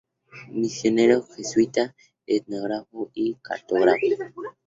[0.61, 1.93] Misionero jesuita,
[2.25, 4.01] etnógrafo y cartógrafo.